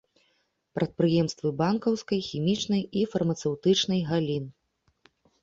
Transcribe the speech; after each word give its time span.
Прадпрыемствы 0.77 1.51
банкаўскай, 1.59 2.19
хімічнай 2.29 2.81
і 3.03 3.05
фармацэўтычнай 3.13 4.01
галін. 4.11 4.43